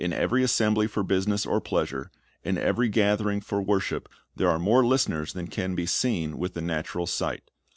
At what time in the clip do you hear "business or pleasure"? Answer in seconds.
1.03-2.09